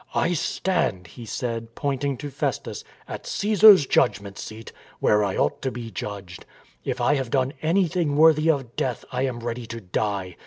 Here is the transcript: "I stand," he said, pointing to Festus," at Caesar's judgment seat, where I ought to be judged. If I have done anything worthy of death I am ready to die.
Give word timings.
"I 0.15 0.33
stand," 0.33 1.05
he 1.05 1.27
said, 1.27 1.75
pointing 1.75 2.17
to 2.17 2.31
Festus," 2.31 2.83
at 3.07 3.27
Caesar's 3.27 3.85
judgment 3.85 4.39
seat, 4.39 4.71
where 4.99 5.23
I 5.23 5.37
ought 5.37 5.61
to 5.61 5.69
be 5.69 5.91
judged. 5.91 6.43
If 6.83 6.99
I 6.99 7.13
have 7.13 7.29
done 7.29 7.53
anything 7.61 8.15
worthy 8.15 8.49
of 8.49 8.75
death 8.75 9.05
I 9.11 9.27
am 9.27 9.41
ready 9.41 9.67
to 9.67 9.79
die. 9.79 10.37